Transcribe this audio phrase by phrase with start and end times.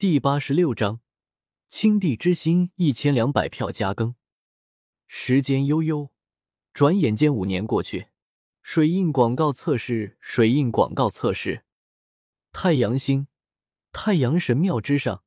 [0.00, 1.00] 第八十六章，
[1.68, 4.14] 青帝之心一千两百票加更。
[5.06, 6.08] 时间悠悠，
[6.72, 8.06] 转眼间五年过去。
[8.62, 11.66] 水印广告测试，水印广告测试。
[12.50, 13.26] 太阳星，
[13.92, 15.22] 太阳神庙之上，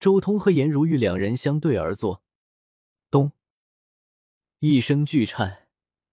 [0.00, 2.22] 周通和颜如玉两人相对而坐。
[3.10, 3.32] 咚！
[4.60, 5.68] 一声巨颤，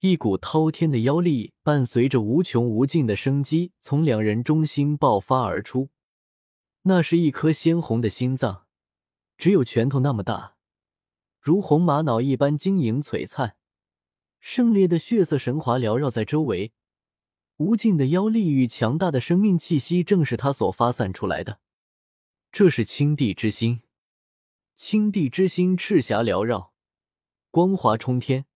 [0.00, 5.90] 一股滔天的妖力伴随着无穷无尽的生机从两人中心爆发而出。
[6.88, 8.64] 那是一颗鲜红的心脏，
[9.36, 10.54] 只有拳头那么大，
[11.40, 13.56] 如红玛瑙一般晶莹璀璨，
[14.38, 16.72] 圣烈的血色神华缭绕在周围，
[17.56, 21.58] 无尽的妖力与强大的生命气息正是他所发散出来的。
[22.52, 23.80] 这是青帝之心，
[24.76, 26.72] 青帝之心赤霞缭绕，
[27.50, 28.46] 光华冲天，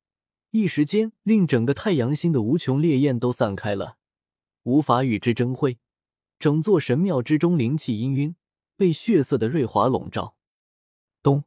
[0.52, 3.96] 一时间令整个太阳星的无穷烈焰都散开了，
[4.62, 5.80] 无法与之争辉。
[6.40, 8.34] 整座神庙之中灵气氤氲，
[8.74, 10.36] 被血色的瑞华笼罩。
[11.22, 11.44] 咚！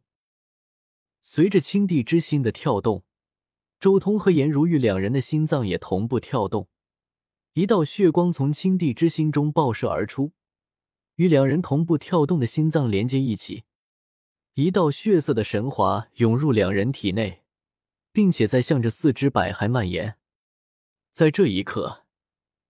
[1.24, 3.04] 随着青帝之心的跳动，
[3.80, 6.70] 周通和颜如玉两人的心脏也同步跳动。
[7.54, 10.34] 一道血光从青帝之心中爆射而出，
[11.16, 13.64] 与两人同步跳动的心脏连接一起。
[14.54, 17.42] 一道血色的神华涌入两人体内，
[18.12, 20.20] 并且在向着四肢百骸蔓延。
[21.12, 22.04] 在这一刻，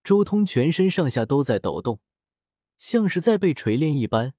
[0.02, 2.00] 周通全身上下都在抖动。
[2.86, 4.34] 像是在被锤炼一般，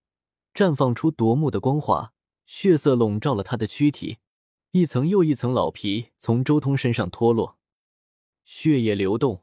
[0.54, 2.14] 绽放出夺目的光华，
[2.46, 4.20] 血色笼罩了他的躯体，
[4.70, 7.58] 一层又一层老皮从周通身上脱落，
[8.44, 9.42] 血液流动，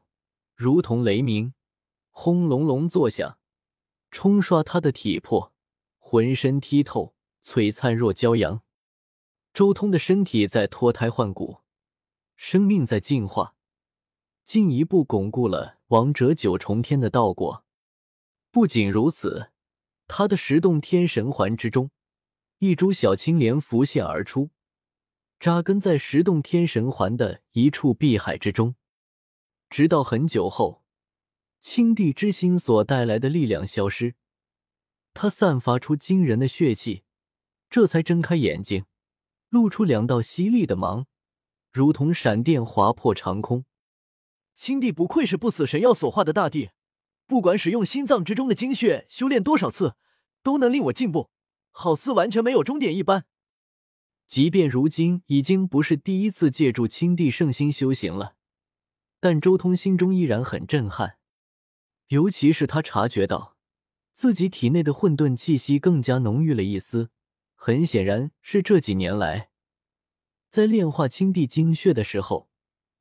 [0.54, 1.52] 如同雷鸣，
[2.12, 3.38] 轰隆隆作响，
[4.12, 5.52] 冲刷他的体魄，
[5.98, 8.62] 浑身剔透，璀璨若骄阳。
[9.52, 11.56] 周通的身体在脱胎换骨，
[12.36, 13.56] 生命在进化，
[14.44, 17.61] 进一步巩固了王者九重天的道果。
[18.52, 19.50] 不仅如此，
[20.06, 21.90] 他的十洞天神环之中，
[22.58, 24.50] 一株小青莲浮现而出，
[25.40, 28.74] 扎根在十洞天神环的一处碧海之中。
[29.70, 30.84] 直到很久后，
[31.62, 34.16] 青帝之心所带来的力量消失，
[35.14, 37.04] 他散发出惊人的血气，
[37.70, 38.84] 这才睁开眼睛，
[39.48, 41.06] 露出两道犀利的芒，
[41.72, 43.64] 如同闪电划破长空。
[44.54, 46.68] 青帝不愧是不死神药所化的大帝。
[47.32, 49.96] 不管使用心脏之中的精血修炼多少次，
[50.42, 51.30] 都能令我进步，
[51.70, 53.24] 好似完全没有终点一般。
[54.26, 58.34] 即便如今已经不是第一次借助青帝圣心修行了，
[59.18, 61.16] 但周通心中依然很震撼。
[62.08, 63.56] 尤其是他察觉到
[64.12, 67.08] 自己体内的混沌气息更加浓郁了一丝，
[67.54, 69.48] 很显然是这几年来
[70.50, 72.50] 在炼化青帝精血的时候，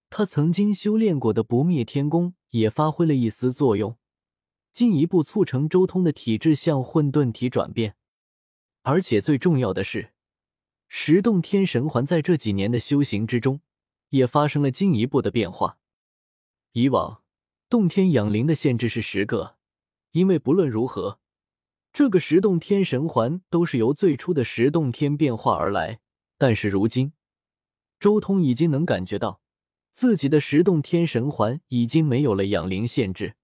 [0.10, 3.98] 他曾经修炼过的不灭天功也发挥了一丝作用。
[4.72, 7.96] 进一步促成周通的体质向混沌体转变，
[8.84, 10.12] 而且最重要的是，
[10.88, 13.62] 十洞天神环在这几年的修行之中
[14.10, 15.78] 也发生了进一步的变化。
[16.72, 17.22] 以往
[17.70, 19.58] 洞天养灵的限制是十个，
[20.12, 21.20] 因为不论如何，
[21.92, 26.00] 这个十洞天神环都是由最初的十洞天变化而来。
[26.38, 27.12] 但是如今，
[28.00, 29.42] 周通已经能感觉到
[29.92, 33.36] 自己的十洞天神环已经没有了养灵限制。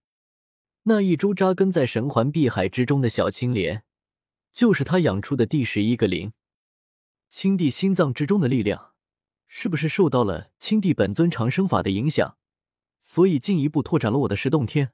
[0.89, 3.83] 那一株扎根在神环碧海之中的小青莲，
[4.53, 6.31] 就是他养出的第十一个灵。
[7.27, 8.93] 青帝心脏之中的力量，
[9.49, 12.37] 是不是受到了青帝本尊长生法的影响，
[13.01, 14.93] 所以进一步拓展了我的十洞天？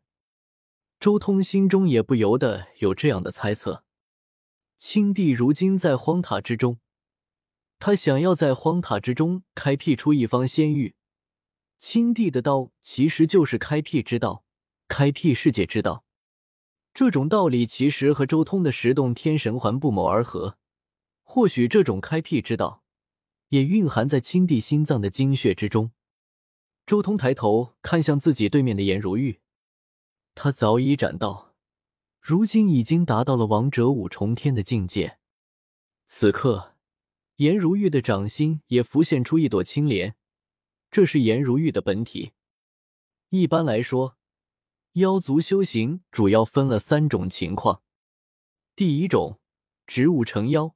[0.99, 3.83] 周通心中也不由得有这样的猜测。
[4.75, 6.79] 青帝如今在荒塔之中，
[7.77, 10.95] 他想要在荒塔之中开辟出一方仙域。
[11.77, 14.43] 青帝的道其实就是开辟之道。
[14.87, 16.03] 开辟世界之道，
[16.93, 20.57] 这种道理其实和周通的十洞天神环不谋而合。
[21.23, 22.83] 或许这种开辟之道，
[23.49, 25.91] 也蕴含在青帝心脏的精血之中。
[26.85, 29.39] 周通抬头看向自己对面的颜如玉，
[30.35, 31.55] 他早已斩道，
[32.19, 35.17] 如今已经达到了王者五重天的境界。
[36.05, 36.75] 此刻，
[37.37, 40.15] 颜如玉的掌心也浮现出一朵青莲，
[40.91, 42.33] 这是颜如玉的本体。
[43.29, 44.17] 一般来说。
[44.93, 47.81] 妖族修行主要分了三种情况。
[48.75, 49.39] 第一种，
[49.87, 50.75] 植物成妖，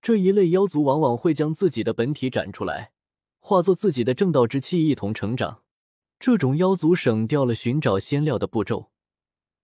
[0.00, 2.92] 这一类妖族往往会将自己的本体展出来，
[3.40, 5.62] 化作自己的正道之气一同成长。
[6.18, 8.90] 这种妖族省掉了寻找仙料的步骤，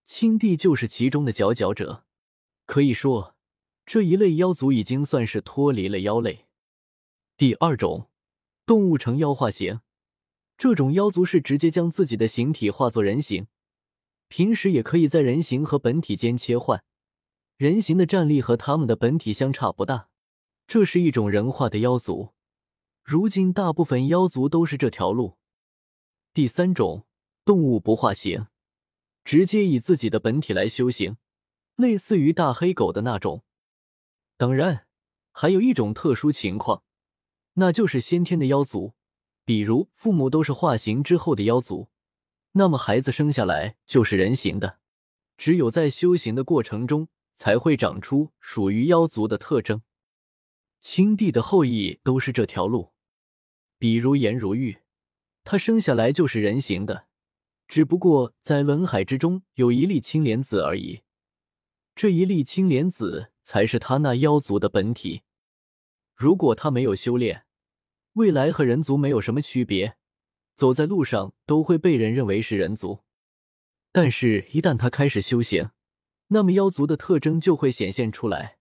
[0.05, 2.05] 青帝就是其中的佼佼者。
[2.67, 3.35] 可以说，
[3.87, 6.45] 这一类妖族已经算是脱离了妖类。
[7.35, 8.11] 第二种，
[8.67, 9.79] 动物成妖化形，
[10.55, 13.47] 这种妖族是直接将自己的形体化作人形。
[14.31, 16.85] 平时也可以在人形和本体间切换，
[17.57, 20.07] 人形的战力和他们的本体相差不大。
[20.65, 22.29] 这是一种人化的妖族，
[23.03, 25.35] 如今大部分妖族都是这条路。
[26.33, 27.05] 第三种，
[27.43, 28.47] 动物不化形，
[29.25, 31.17] 直接以自己的本体来修行，
[31.75, 33.43] 类似于大黑狗的那种。
[34.37, 34.87] 当然，
[35.33, 36.83] 还有一种特殊情况，
[37.55, 38.93] 那就是先天的妖族，
[39.43, 41.89] 比如父母都是化形之后的妖族，
[42.53, 44.79] 那么孩子生下来就是人形的。
[45.37, 49.81] 只有在修行的过程中，才会长出属于妖族的特征。
[50.79, 52.91] 青帝的后裔都是这条路，
[53.79, 54.79] 比如颜如玉，
[55.43, 57.07] 他生下来就是人形的，
[57.67, 61.01] 只不过在轮海之中有一粒青莲子而已。
[61.95, 65.23] 这一粒青莲子才是他那妖族的本体。
[66.15, 67.45] 如果他没有修炼，
[68.13, 69.97] 未来和人族没有什么区别，
[70.55, 72.99] 走在路上都会被人认为是人族。
[73.91, 75.71] 但是，一旦他开始修行，
[76.27, 78.57] 那么妖族的特征就会显现出来。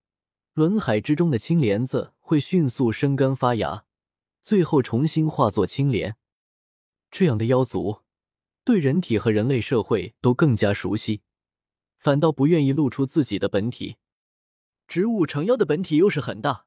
[0.54, 3.84] 轮海之中的青莲子会迅速生根发芽，
[4.42, 6.16] 最后重新化作青莲。
[7.10, 8.00] 这样的妖族
[8.64, 11.22] 对人体和人类社会都更加熟悉，
[11.98, 13.96] 反倒不愿意露出自己的本体。
[14.88, 16.66] 植物成妖的本体优势很大，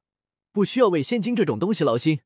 [0.50, 2.20] 不需要为仙金这种东西劳心。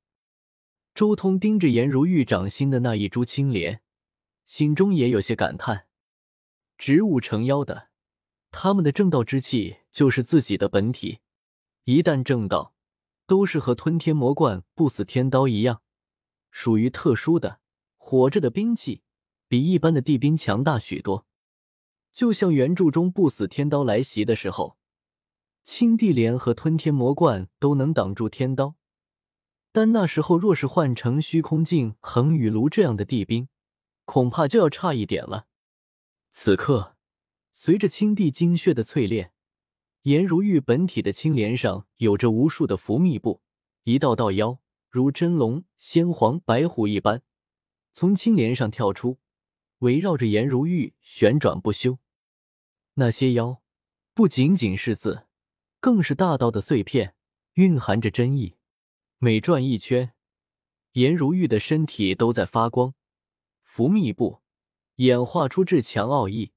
[0.95, 3.83] 周通盯着颜如玉掌心的那一株青莲，
[4.45, 5.87] 心中也有些感叹：
[6.77, 7.89] 植物成妖的，
[8.51, 11.21] 他们的正道之气就是自己的本体。
[11.85, 12.75] 一旦正道，
[13.27, 15.83] 都是和吞天魔冠、不死天刀一样，
[16.51, 17.61] 属于特殊的
[17.97, 19.03] 活着的兵器，
[19.47, 21.27] 比一般的地兵强大许多。
[22.13, 24.77] 就像原著中不死天刀来袭的时候，
[25.63, 28.75] 青帝莲和吞天魔冠都能挡住天刀，
[29.73, 33.49] 但那时候若是换成虚空镜、恒宇炉这样的地兵，
[34.05, 35.47] 恐怕就要差一点了。
[36.31, 36.97] 此刻，
[37.53, 39.33] 随着青帝精血的淬炼。
[40.03, 43.43] 颜如玉本体的青莲上有着无数的伏秘布，
[43.85, 47.23] 一道道妖如真龙、仙皇、白虎一般
[47.93, 49.19] 从青莲上跳出，
[49.79, 51.99] 围绕着颜如玉旋转不休。
[52.95, 53.61] 那些妖
[54.15, 55.27] 不仅仅是字，
[55.81, 57.15] 更是大道的碎片，
[57.55, 58.55] 蕴含着真意。
[59.21, 60.13] 每转一圈，
[60.93, 62.95] 颜如玉的身体都在发光，
[63.65, 64.43] 浮密布
[64.95, 66.53] 演化出至强奥义。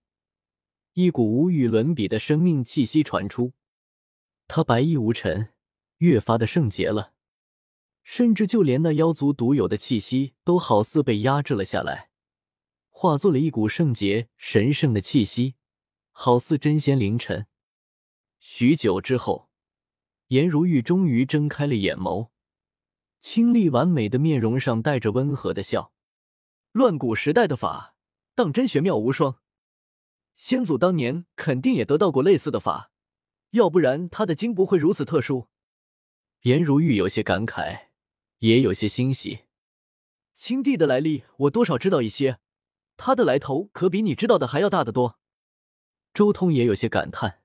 [0.93, 3.53] 一股无与伦比的生命气息传出，
[4.47, 5.53] 他白衣无尘，
[5.97, 7.15] 越发的圣洁了。
[8.03, 12.11] 甚至就连那妖族独有的气息，都好似被压制了下来，
[12.89, 15.55] 化作了一股圣洁神圣的气息，
[16.11, 17.47] 好似真仙凌尘。
[18.37, 19.49] 许久之后，
[20.27, 22.29] 颜如玉终于睁开了眼眸，
[23.21, 25.94] 清丽完美的面容上带着温和的笑。
[26.71, 27.95] 乱古时代的法，
[28.33, 29.38] 当真玄妙无双。
[30.35, 32.91] 先祖当年肯定也得到过类似的法，
[33.51, 35.47] 要不然他的经不会如此特殊。
[36.41, 37.89] 颜如玉有些感慨，
[38.39, 39.41] 也有些欣喜。
[40.33, 42.39] 青帝的来历我多少知道一些，
[42.97, 45.19] 他的来头可比你知道的还要大得多。
[46.13, 47.44] 周通也有些感叹，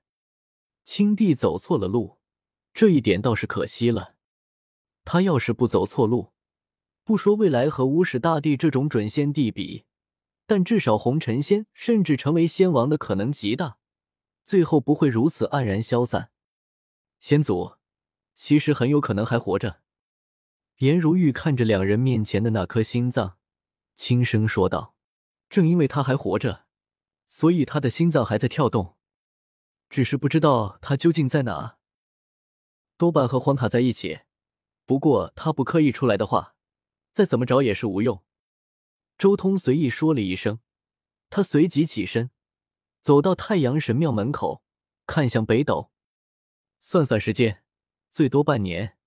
[0.83, 2.17] 青帝走错了路，
[2.73, 4.15] 这一点倒是可惜了。
[5.09, 6.33] 他要是不走错路，
[7.05, 9.85] 不说未来和无始大帝这种准仙帝比。
[10.45, 13.77] 但至少红尘仙甚至成为仙王的可能极大，
[14.43, 16.31] 最后不会如此黯然消散。
[17.21, 17.75] 先祖
[18.35, 19.79] 其实很有可能还活着。
[20.79, 23.37] 颜如玉看着两人面前的那颗心脏，
[23.95, 24.93] 轻声说道
[25.47, 26.65] ：“正因为他还活着，
[27.29, 28.97] 所以他的心脏还在跳动，
[29.89, 31.77] 只是不知道他究竟在哪。
[32.97, 34.19] 多半和荒塔在一起，
[34.87, 36.55] 不过他不刻意出来的话，
[37.13, 38.23] 再怎么找也是无用。”
[39.19, 40.59] 周通随意说了一声，
[41.29, 42.31] 他随即起身，
[43.01, 44.63] 走到太阳神庙门口，
[45.05, 45.91] 看向北斗。
[46.79, 47.63] 算算时间，
[48.11, 48.97] 最多半年，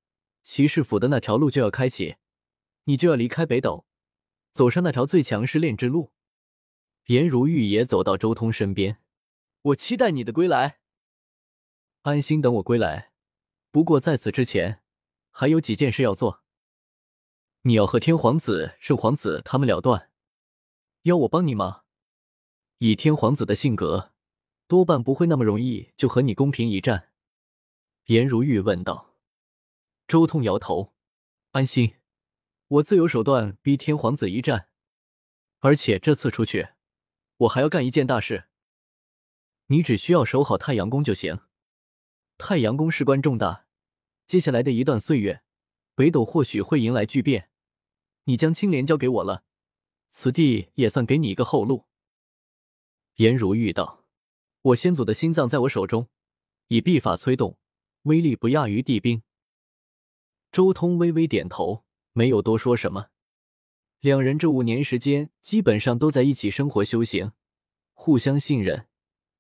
[0.43, 2.17] 骑士府的那条路就要开启，
[2.85, 3.87] 你就要离开北斗，
[4.53, 6.13] 走上那条最强试炼之路。
[7.07, 8.99] 颜如玉也走到周通身边，
[9.63, 10.81] 我期待你的归来，
[12.03, 13.13] 安心等我归来。
[13.71, 14.80] 不过在此之前，
[15.41, 16.43] 还有几件事要做。
[17.63, 20.11] 你要和天皇子、圣皇子他们了断，
[21.05, 21.85] 要我帮你吗？
[22.77, 24.13] 以天皇子的性格，
[24.69, 27.15] 多半不会那么容易就和你公平一战。
[28.09, 29.17] 颜如玉问道。
[30.07, 30.93] 周通摇头，
[31.53, 31.95] 安心，
[32.69, 34.69] 我自有手段逼天皇子一战。
[35.61, 36.69] 而且这次出去，
[37.39, 38.51] 我还要干一件大事。
[39.69, 41.41] 你只需要守好太阳宫就行。
[42.37, 43.65] 太阳宫事关重大，
[44.31, 45.43] 接下来的一段岁月，
[45.97, 47.51] 北斗或许会迎来巨变。
[48.27, 49.43] 你将青莲交给我了，
[50.09, 51.87] 此地也算给你一个后路。
[53.17, 54.05] 颜如玉道
[54.63, 56.07] ：“我先祖的心脏在我手中，
[56.69, 57.59] 以秘法催动，
[58.03, 59.25] 威力不亚于地兵。
[60.53, 63.09] 周通微微点头，没有多说什么。
[63.99, 67.33] 两人这五年时间，基本上都在一起生活修行，
[67.95, 68.87] 互相信任。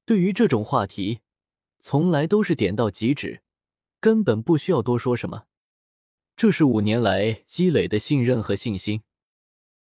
[0.04, 1.20] 对于这种话题，
[1.78, 3.44] 从来都是点到即止，
[4.00, 5.44] 根本不需要多说什么。
[6.34, 9.02] 这是五年来积累的信任和信心。